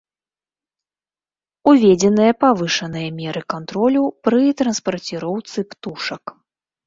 Уведзеныя 1.71 2.33
павышаныя 2.45 3.09
меры 3.19 3.43
кантролю 3.55 4.03
пры 4.29 4.41
транспарціроўцы 4.61 5.59
птушак. 5.75 6.23